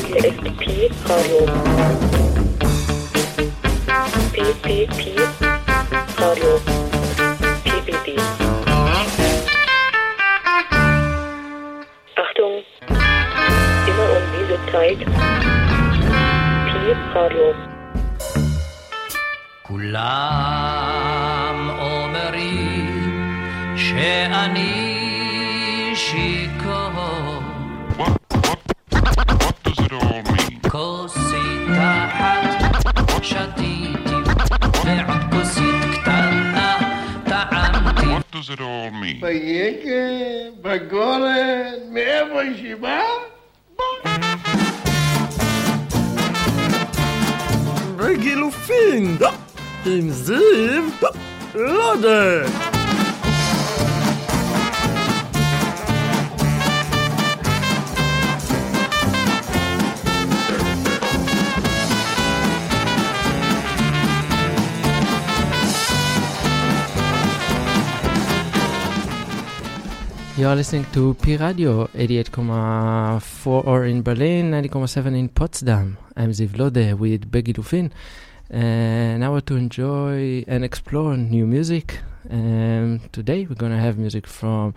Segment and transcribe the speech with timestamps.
[0.08, 1.45] PSP Radio.
[4.32, 5.21] PPP
[6.17, 6.57] Radio.
[7.65, 8.17] PBB.
[12.17, 12.65] Achtung!
[13.87, 15.01] Immer um diese Zeit.
[16.65, 17.53] Pi Radio.
[19.84, 20.10] כולם
[21.79, 23.25] אומרים
[23.78, 25.00] שאני
[25.96, 27.42] שיכור
[27.97, 28.10] What
[29.65, 30.69] does it all mean?
[30.69, 32.44] כוסית אחת
[33.23, 34.16] שתיתי
[34.86, 36.78] ועוד כוסית קטנה
[37.25, 39.22] טעמתי What does it all mean?
[39.22, 40.22] ביקר,
[40.61, 43.02] בגורן, מאיפה היא באה?
[47.97, 49.17] בגילופין,
[49.86, 50.94] im Sieb
[51.55, 52.48] lody!
[70.36, 75.96] You are listening to Pi Radio 88.4 or in Berlin, 90.7 in Potsdam.
[76.16, 77.91] I'm Ziv Lode with Begilufin.
[78.50, 82.00] And now to enjoy and explore new music.
[82.31, 84.75] Um, today we're gonna have music from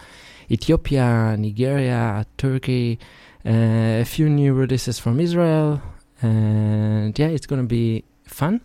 [0.50, 2.98] Ethiopia, Nigeria, Turkey,
[3.46, 5.82] uh, a few new releases from Israel,
[6.22, 8.62] and yeah, it's gonna be fun.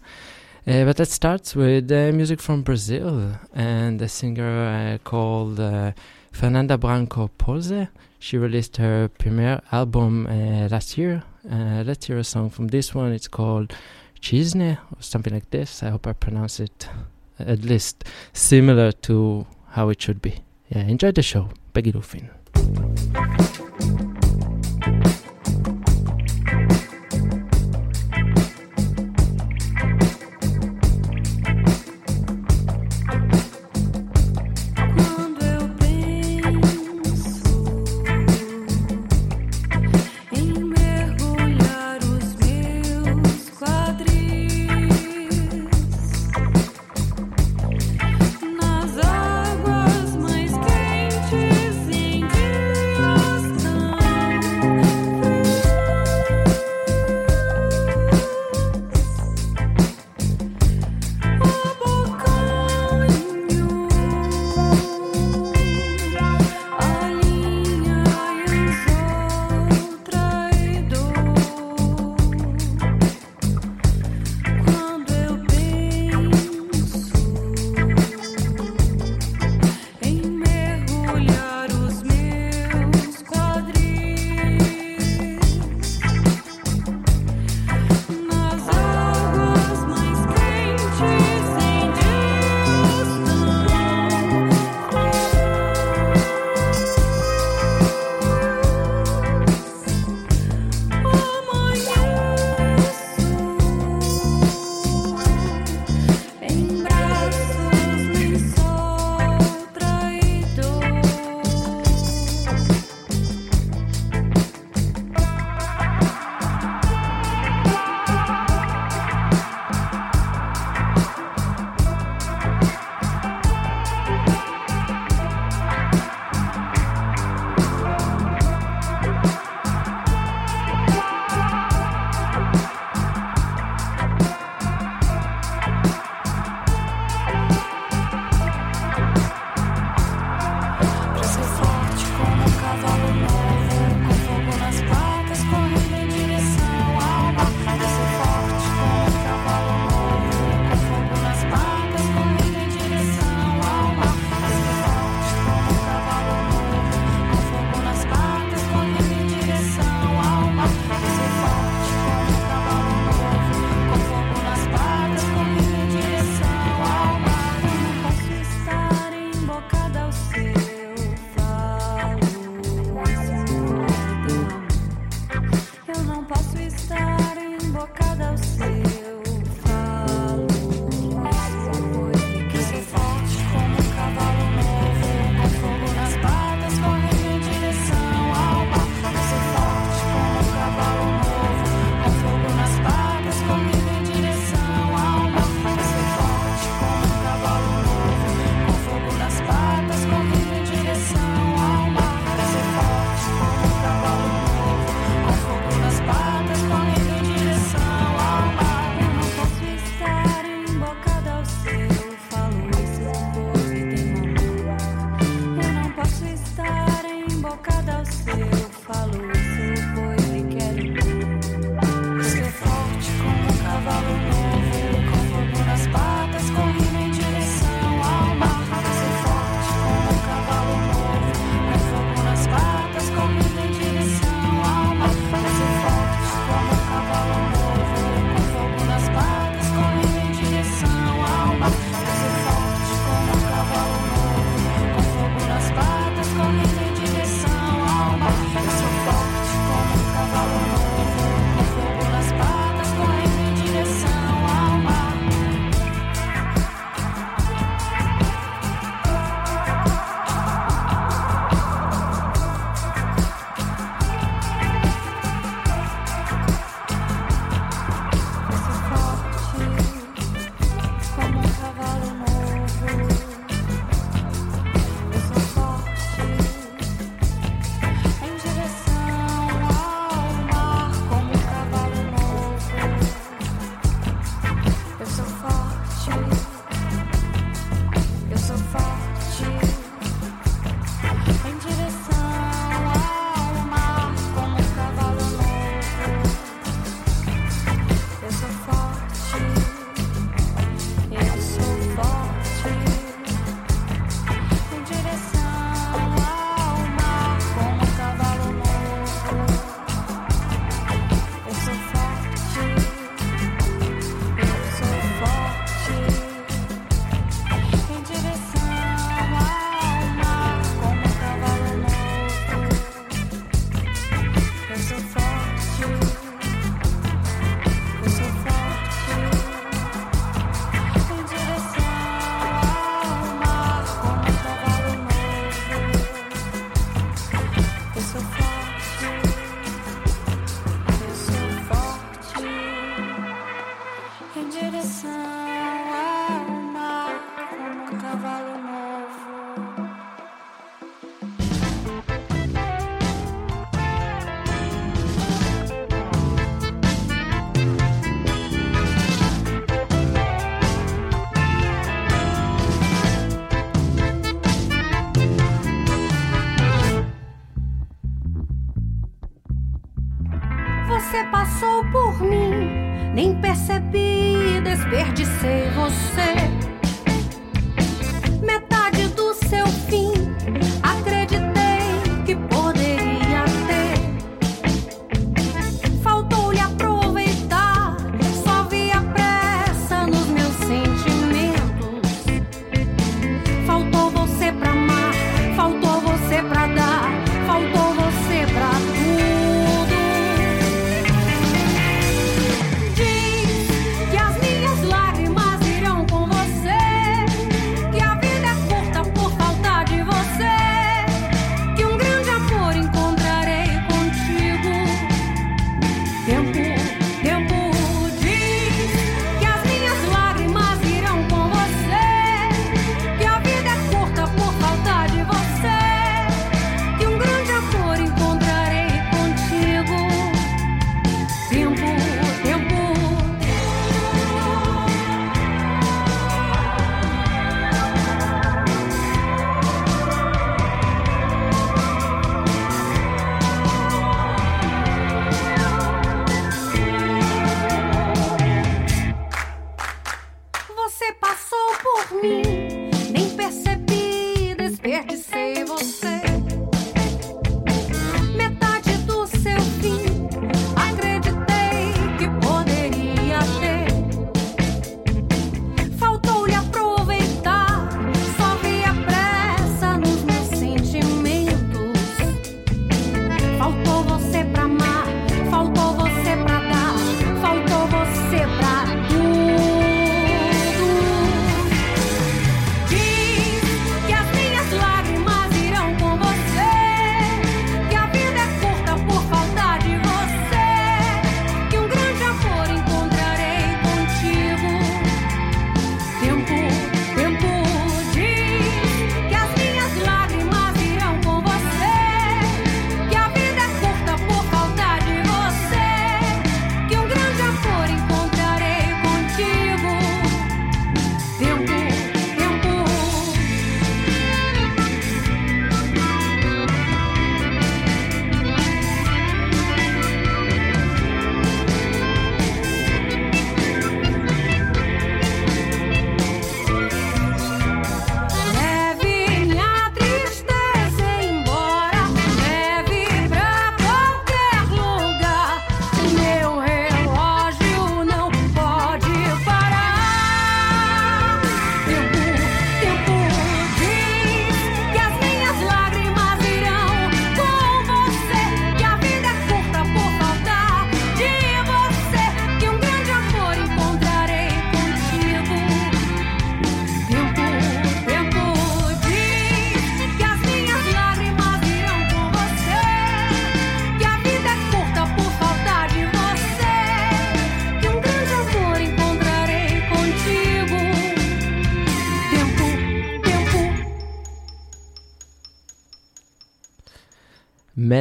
[0.66, 5.90] Uh, but let's start with uh, music from Brazil and a singer uh, called uh,
[6.30, 7.88] Fernanda Branco Polse.
[8.20, 11.24] She released her premiere album uh, last year.
[11.44, 13.10] Let's hear a song from this one.
[13.12, 13.74] It's called
[14.22, 15.82] Chisne or something like this.
[15.82, 16.88] I hope I pronounce it
[17.38, 20.34] uh, at least similar to how it should be.
[20.70, 21.50] Yeah, enjoy the show.
[21.74, 22.30] Begilufin.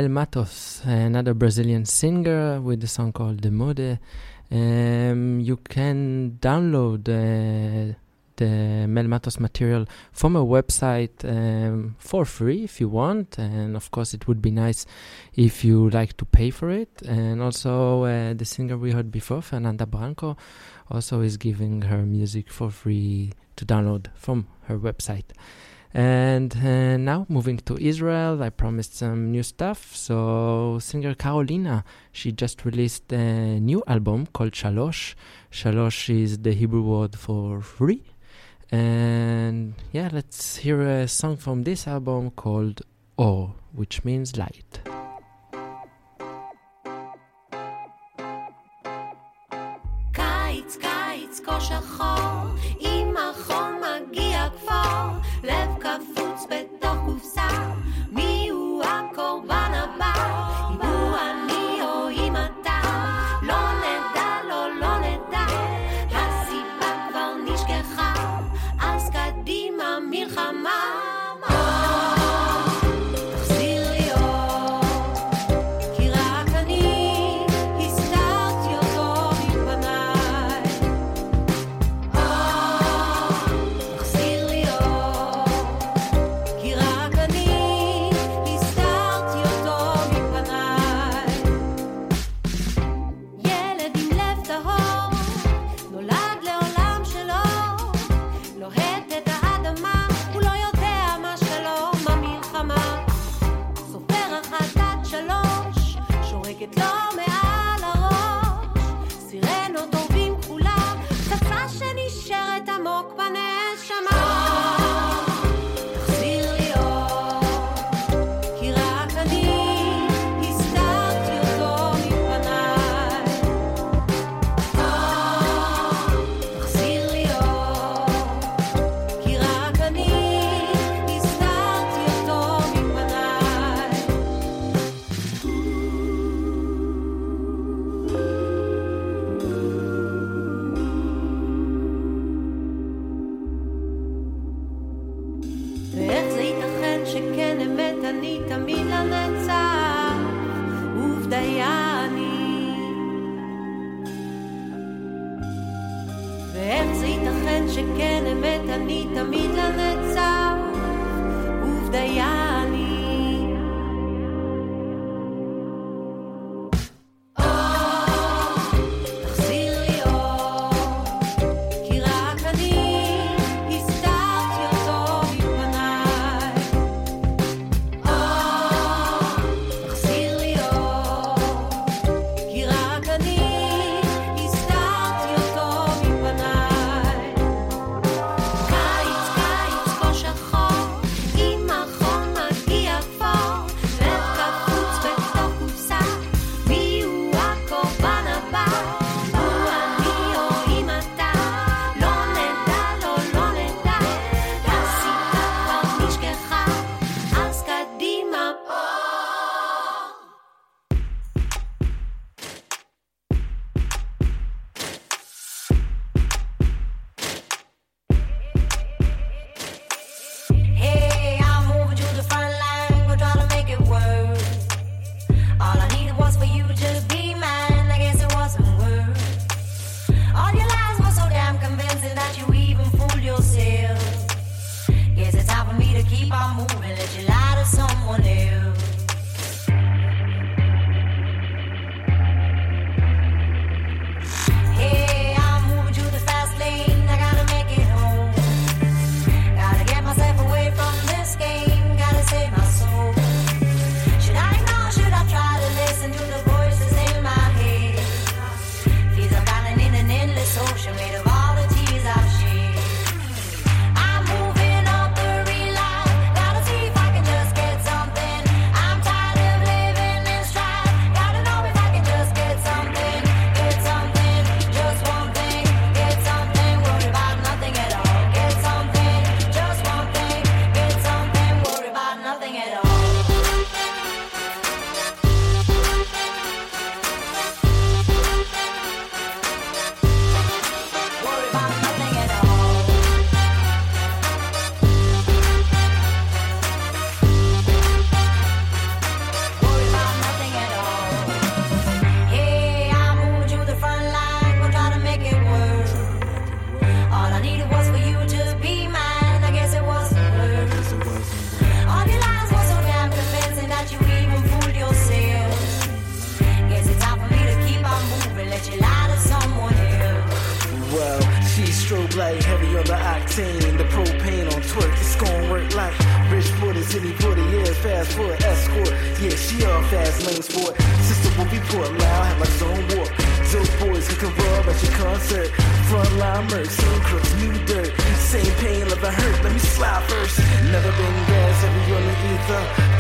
[0.02, 4.00] Mel Matos, another Brazilian singer, with a song called The Mode.
[4.50, 7.94] Um, you can download uh,
[8.36, 13.92] the Mel Matos material from a website um, for free if you want, and of
[13.92, 14.88] course, it would be nice
[15.36, 17.04] if you like to pay for it.
[17.08, 20.36] And also, uh, the singer we heard before, Fernanda Branco,
[20.90, 25.30] also is giving her music for free to download from her website.
[25.94, 29.94] And uh, now moving to Israel, I promised some new stuff.
[29.96, 35.16] So singer Carolina, she just released a new album called Shalosh.
[35.52, 38.04] Shalosh is the Hebrew word for three.
[38.72, 42.84] And yeah, let's hear a song from this album called
[43.18, 44.80] O, which means light.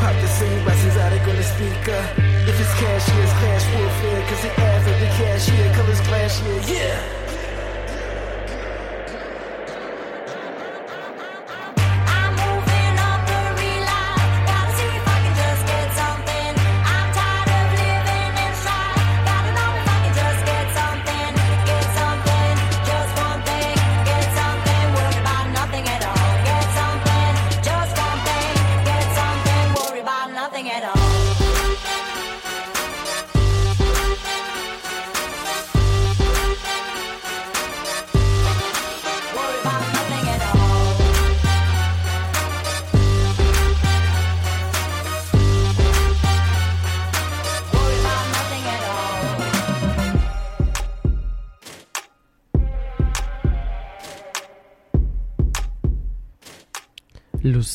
[0.01, 2.17] Pop the same lessons out of gonna speak up.
[2.49, 6.73] If it's cashiers, clash warfare, cause the average cashier, colors clash, yeah.
[6.73, 7.30] yeah.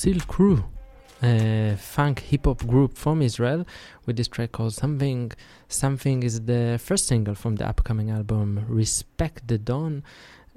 [0.06, 0.64] Still Crew,
[1.20, 3.66] a funk hip hop group from Israel,
[4.06, 5.32] with this track called Something.
[5.66, 10.04] Something is the first single from the upcoming album Respect the Dawn.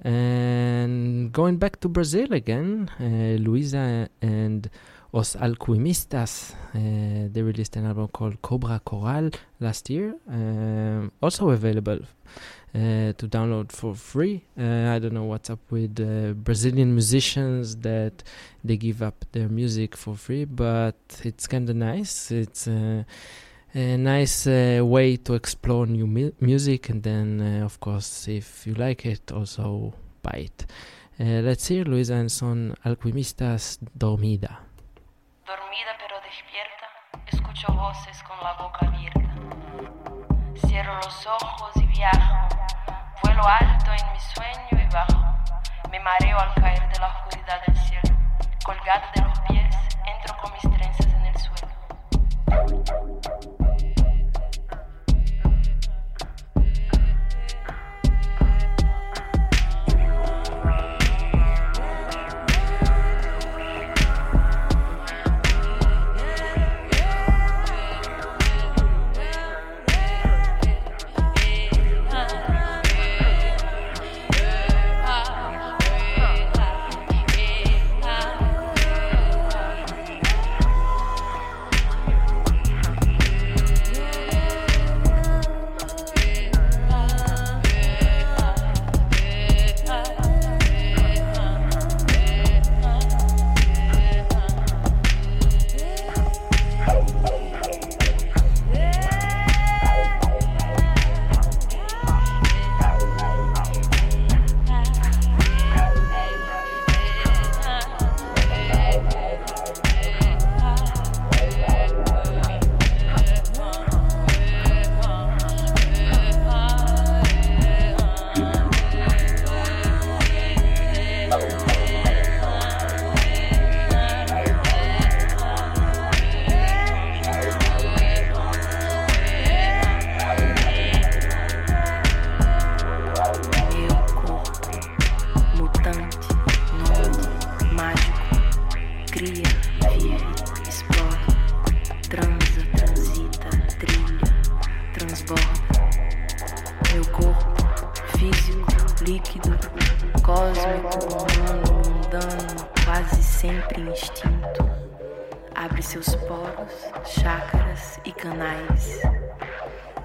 [0.04, 4.70] And going back to Brazil again, uh, Luisa and
[5.16, 6.54] Os Alquimistas.
[6.76, 12.02] Uh, they released an album called Cobra Coral last year, um, also available
[12.76, 14.44] uh, to download for free.
[14.56, 18.22] Uh, I don't know what's up with uh, Brazilian musicians that
[18.64, 22.30] they give up their music for free, but it's kind of nice.
[22.30, 23.06] It's uh,
[23.74, 28.76] a nice uh, way to explore new mu music, and then, of course, if you
[28.76, 30.66] like it, also buy it.
[31.18, 34.60] let's hear Luis Anson Alquimistas Dormida.
[35.44, 36.86] Dormida pero despierta,
[37.32, 39.59] escucho voces con la boca abierta.
[40.68, 42.48] Cierro los ojos y viajo.
[43.24, 45.38] Vuelo alto en mi sueño y bajo.
[45.92, 48.16] Me mareo al caer de la oscuridad del cielo,
[48.64, 49.22] colgado de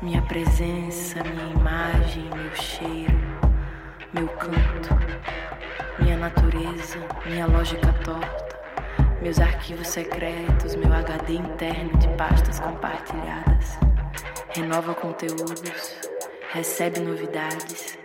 [0.04, 3.18] Minha presença, minha imagem, meu cheiro,
[4.12, 4.90] meu canto,
[5.98, 8.58] minha natureza, minha lógica torta,
[9.22, 13.78] meus arquivos secretos, meu HD interno de pastas compartilhadas.
[14.54, 16.10] Renova conteúdos,
[16.52, 17.98] recebe novidades,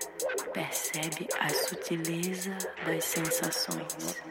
[0.54, 4.24] percebe a sutileza das sensações.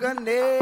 [0.00, 0.53] Just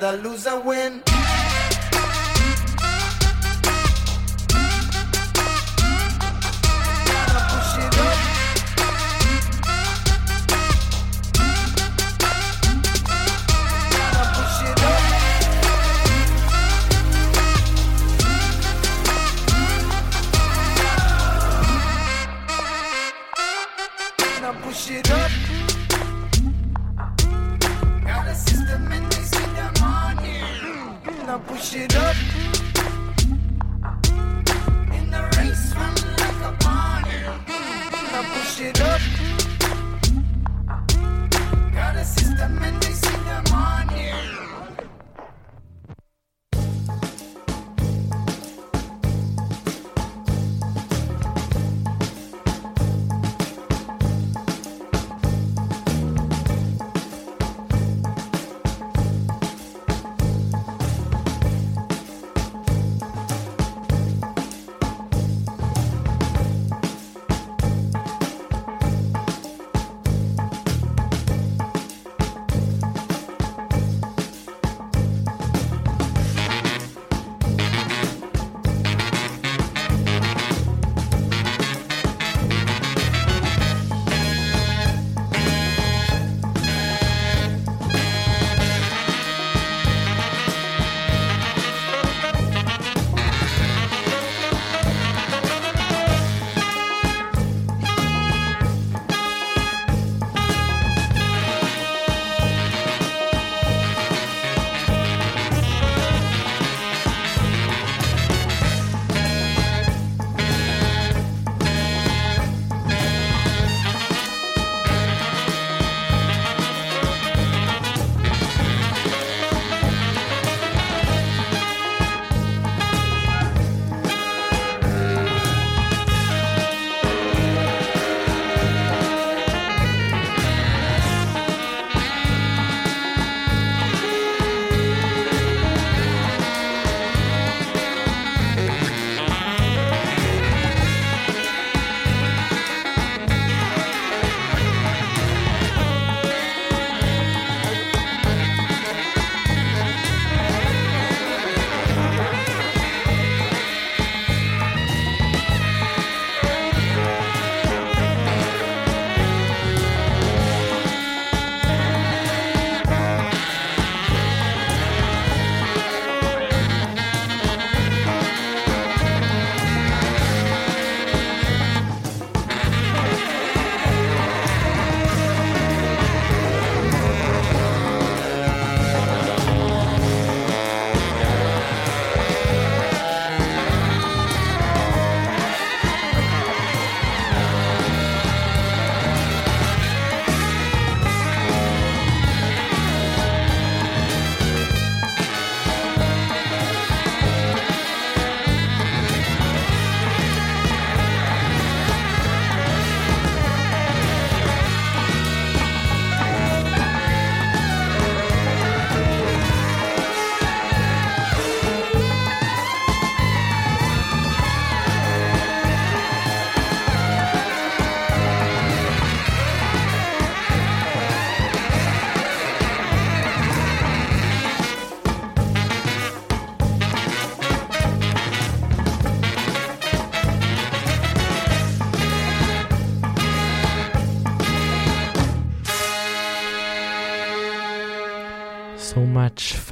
[0.00, 1.13] Another loser win.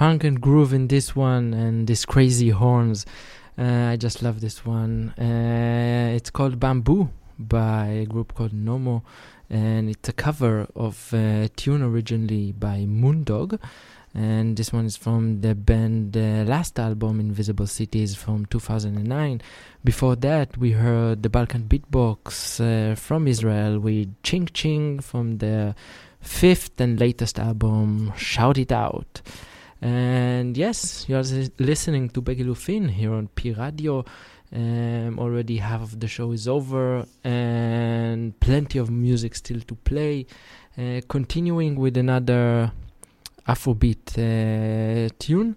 [0.03, 3.07] Funk and groove in this one, and these crazy horns.
[3.57, 5.11] Uh, I just love this one.
[5.17, 9.03] Uh, it's called Bamboo by a group called Nomo,
[9.49, 13.61] and it's a cover of a tune originally by Moondog.
[14.13, 19.41] And this one is from the band uh, last album, Invisible Cities, from 2009.
[19.85, 25.77] Before that, we heard the Balkan Beatbox uh, from Israel with Ching Ching from the
[26.21, 29.23] fifth and latest album, Shout It Out.
[29.83, 31.25] And yes, you are
[31.59, 34.05] listening to Begilufin here on Pi Radio.
[34.55, 40.27] Um, already half of the show is over, and plenty of music still to play.
[40.79, 42.71] Uh, continuing with another
[43.49, 45.57] Afrobeat uh, tune.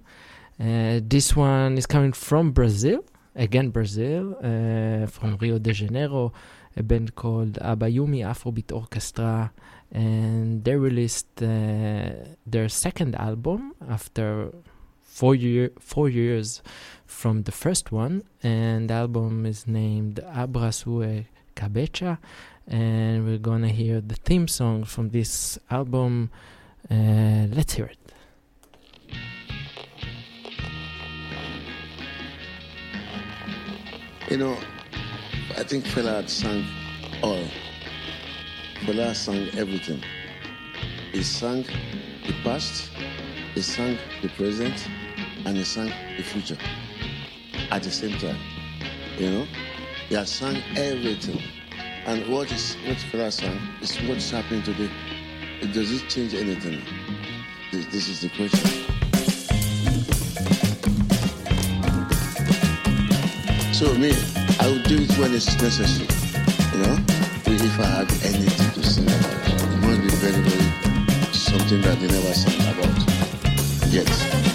[0.59, 6.33] Uh, this one is coming from Brazil, again Brazil, uh, from Rio de Janeiro,
[6.75, 9.51] a band called Abayomy Afrobeat Orchestra,
[9.95, 12.09] and they released uh,
[12.45, 14.51] their second album after
[15.01, 16.61] four year four years
[17.05, 22.17] from the first one, and the album is named Abrasue Cabecha,
[22.67, 26.29] and we're gonna hear the theme song from this album.
[26.91, 27.97] Uh, let's hear it.
[34.29, 34.57] You know,
[35.57, 36.65] I think Fela had sung
[37.23, 37.45] all.
[38.83, 40.01] Fela sang everything.
[41.11, 41.63] He sang
[42.27, 42.91] the past,
[43.53, 44.87] he sang the present,
[45.45, 46.57] and he sang the future
[47.71, 48.37] at the same time.
[49.17, 49.47] You know,
[50.09, 51.41] he has sung everything.
[52.05, 54.89] And what is what Fela sang is what is happening today.
[55.73, 56.81] Does it change anything?
[57.71, 58.69] This, this is the question.
[63.73, 64.11] So me,
[64.59, 66.07] I will do it when it's necessary.
[66.73, 67.05] You know,
[67.65, 68.64] if I have anything
[71.67, 74.54] something that they never sang about yet.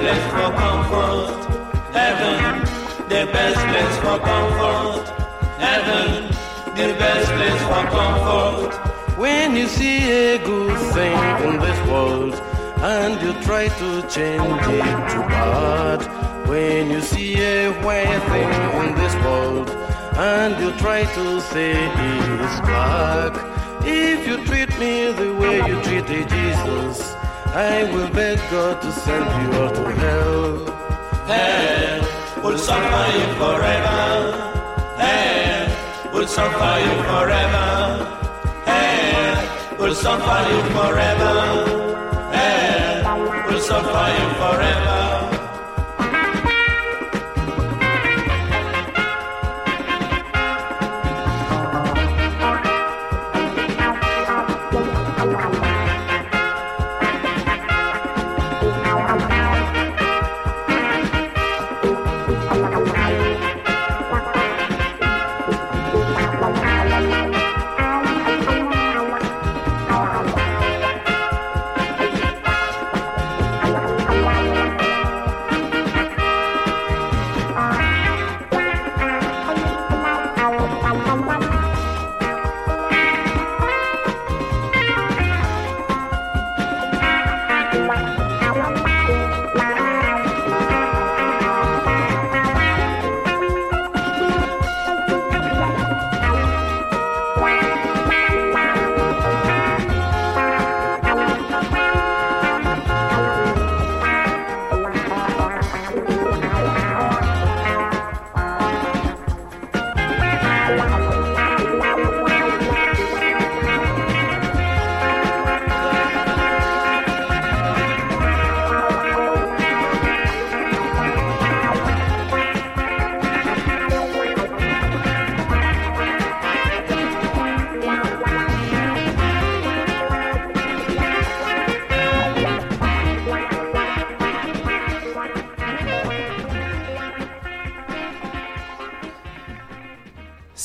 [0.00, 1.28] Place for comfort.
[1.92, 2.38] Heaven,
[3.12, 5.06] the best place for comfort.
[5.66, 6.08] Heaven,
[6.80, 8.70] the best place for comfort.
[9.18, 12.34] When you see a good thing in this world
[12.80, 16.00] and you try to change it to bad,
[16.48, 19.68] when you see a white thing in this world
[20.16, 23.32] and you try to say it's black,
[23.84, 27.14] if you treat me the way you treated Jesus,
[27.52, 30.66] I will beg God to send you all to hell.
[31.26, 33.98] Hell will suffer you forever.
[35.02, 37.68] Hell will suffer you forever.
[38.70, 41.34] Hell will suffer you forever.
[42.32, 44.99] Hell will suffer you forever.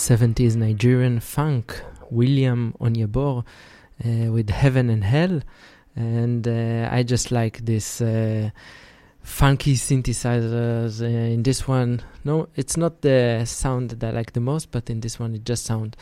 [0.05, 1.81] Seventies Nigerian funk,
[2.11, 3.43] William Onyeabor,
[4.05, 5.41] uh, with Heaven and Hell,
[5.95, 8.51] and uh, I just like this uh,
[9.23, 12.03] funky synthesizers uh, in this one.
[12.23, 15.43] No, it's not the sound that I like the most, but in this one it
[15.43, 15.95] just sounds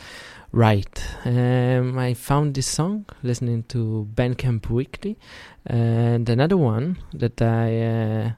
[0.52, 1.02] right.
[1.24, 5.16] Um, I found this song listening to Bandcamp Weekly,
[5.64, 8.30] and another one that I uh,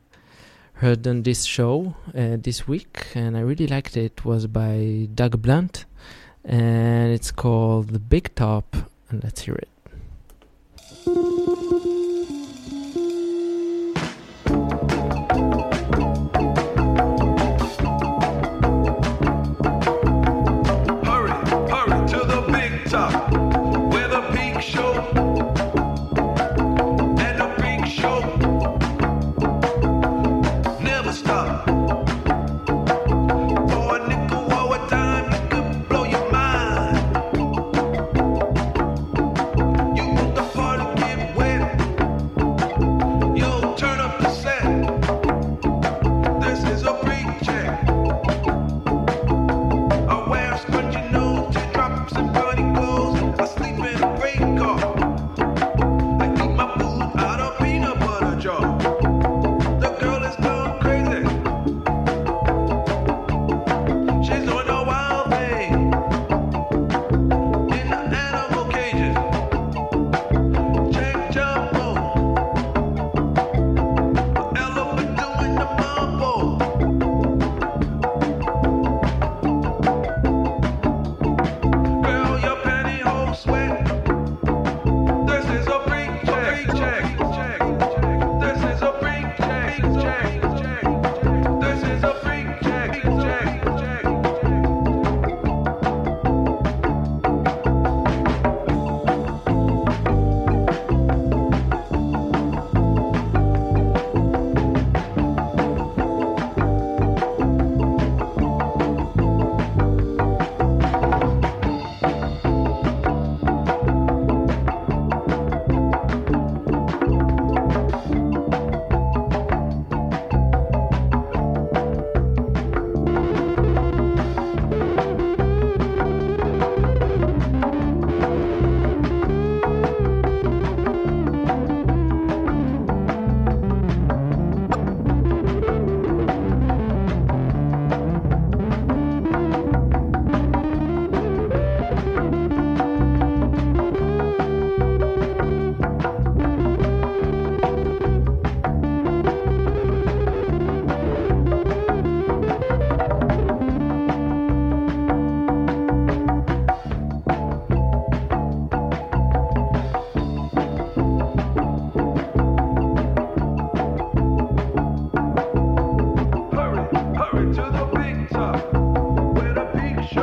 [0.76, 4.24] heard on this show uh, this week, and I really liked it.
[4.24, 5.84] Was by Doug Blunt,
[6.44, 8.76] and it's called The Big Top.
[9.08, 9.68] And let's hear it.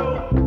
[0.04, 0.43] Show.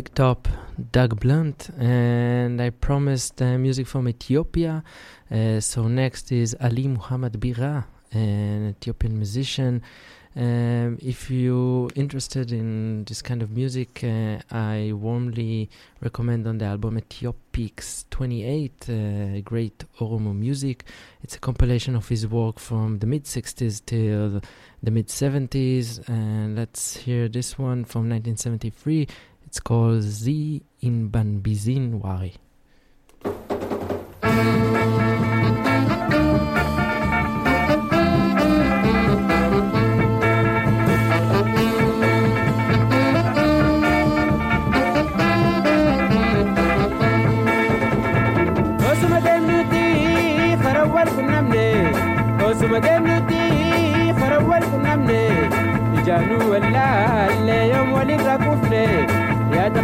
[0.00, 0.48] Top,
[0.90, 4.82] Doug Blunt, and I promised uh, music from Ethiopia.
[5.30, 9.82] Uh, so next is Ali Muhammad Birra, an Ethiopian musician.
[10.34, 15.68] Um, if you're interested in this kind of music, uh, I warmly
[16.00, 20.84] recommend on the album Éthiopiques 28, uh, great Oromo music.
[21.22, 24.40] It's a compilation of his work from the mid 60s till
[24.82, 26.08] the mid 70s.
[26.08, 29.06] And let's hear this one from 1973.
[29.52, 32.32] It's called Z in Banbizin Wari.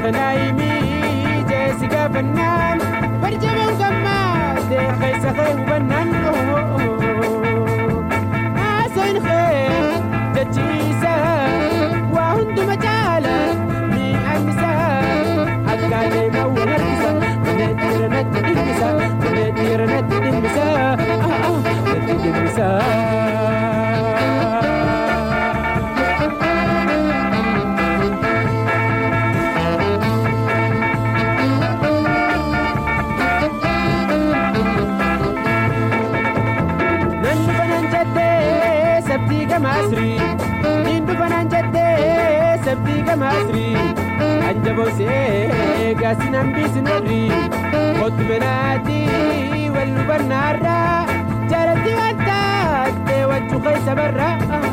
[0.09, 1.72] فنايمي جاي
[2.09, 2.78] فنان
[3.22, 6.09] برجع من قماش دي خيس خي وبنان
[8.56, 9.92] حسين خير
[10.34, 11.16] جتيسة
[12.12, 13.54] وهند مجالة
[13.92, 14.72] مي أمسة
[15.68, 17.14] حتى لي مول الكسة
[17.46, 21.59] ونتير نتدمسة ونتير نتدمسة آه آه
[21.98, 23.17] نتدمسة
[44.78, 47.22] boosee gaasi nambiis narri
[48.00, 49.00] kootu menaati
[49.76, 50.76] wal nu barnaarra
[51.52, 54.67] jaalatti waan taate wajjuqee sabarraa.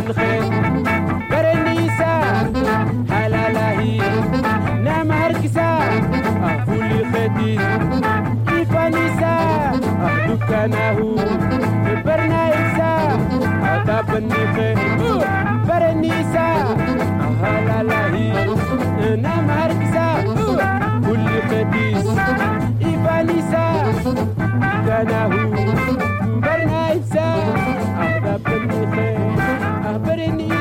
[0.00, 0.42] بالخير
[1.30, 2.12] برنيسة
[3.10, 4.00] هلا لهي
[4.84, 5.78] نعم هركسة
[6.66, 7.60] فولي خديد
[8.48, 9.34] إيفانيسة
[10.28, 11.16] دكانه
[12.04, 12.92] برنايسة.
[13.62, 14.74] هذا بنيخي
[15.68, 16.48] برنيسة
[17.42, 18.32] هلا لهي
[19.16, 20.22] نعم هركسة
[21.02, 22.06] فولي خديد
[22.86, 23.92] إيفانيسة
[24.62, 25.28] دكانه
[26.42, 27.28] برنايسة.
[27.98, 29.17] هذا بنيخي
[30.36, 30.57] ibsaa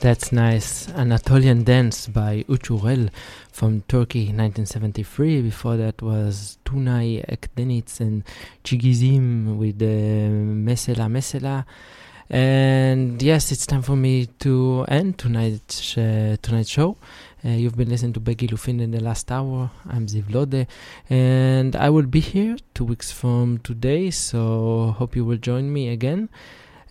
[0.00, 0.88] That's nice.
[0.96, 3.10] Anatolian Dance by Uçurel
[3.52, 5.42] from Turkey, 1973.
[5.42, 8.24] Before that was Tunay Akdeniz and
[8.64, 11.66] Chigizim with uh, Mesela Mesela.
[12.30, 16.96] And yes, it's time for me to end tonight's, uh, tonight's show.
[17.44, 19.70] Uh, you've been listening to Begilufin in the last hour.
[19.86, 20.66] I'm Ziv Lode,
[21.10, 25.90] and I will be here two weeks from today, so hope you will join me
[25.90, 26.30] again.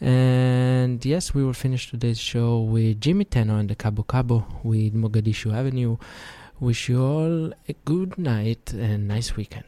[0.02, 4.94] And yes, we will finish today's show with Jimi Tenor and the Kabu Kabu with
[4.94, 5.98] Mogadishu Avenue.
[6.60, 9.66] Wish you all a good night and nice weekend.